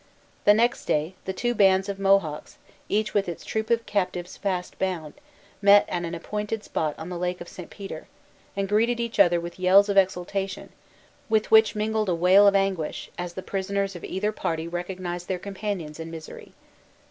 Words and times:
The 0.45 0.55
next 0.55 0.85
day, 0.85 1.13
the 1.25 1.31
two 1.31 1.53
bands 1.53 1.87
of 1.87 1.99
Mohawks, 1.99 2.57
each 2.89 3.13
with 3.13 3.29
its 3.29 3.45
troop 3.45 3.69
of 3.69 3.85
captives 3.85 4.35
fast 4.35 4.79
bound, 4.79 5.13
met 5.61 5.87
at 5.87 6.03
an 6.03 6.15
appointed 6.15 6.63
spot 6.63 6.95
on 6.97 7.09
the 7.09 7.19
Lake 7.19 7.39
of 7.39 7.47
St. 7.47 7.69
Peter, 7.69 8.07
and 8.57 8.67
greeted 8.67 8.99
each 8.99 9.19
other 9.19 9.39
with 9.39 9.59
yells 9.59 9.89
of 9.89 9.97
exultation, 9.97 10.69
with 11.29 11.51
which 11.51 11.75
mingled 11.75 12.09
a 12.09 12.15
wail 12.15 12.47
of 12.47 12.55
anguish, 12.55 13.11
as 13.19 13.33
the 13.33 13.43
prisoners 13.43 13.95
of 13.95 14.03
either 14.03 14.31
party 14.31 14.67
recognized 14.67 15.27
their 15.27 15.37
companions 15.37 15.99
in 15.99 16.09
misery. 16.09 16.53